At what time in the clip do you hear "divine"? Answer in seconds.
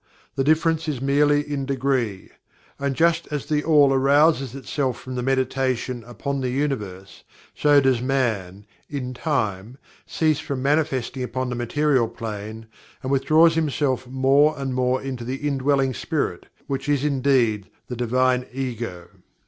17.95-18.47